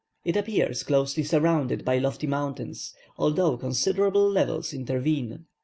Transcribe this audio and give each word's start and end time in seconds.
It 0.25 0.35
appears 0.35 0.81
closely 0.81 1.21
surrounded 1.21 1.85
by 1.85 1.99
lofty 1.99 2.25
mountains, 2.25 2.95
although 3.19 3.55
considerable 3.55 4.27
levels 4.31 4.73
intervene. 4.73 5.45